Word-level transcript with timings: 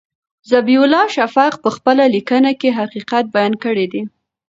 ذبیح 0.51 0.79
الله 0.85 1.05
شفق 1.15 1.53
په 1.63 1.69
خپله 1.75 2.03
لیکنه 2.15 2.51
کې 2.59 2.77
حقیقت 2.79 3.23
بیان 3.35 3.53
کړی 3.63 3.85
دی. 3.93 4.01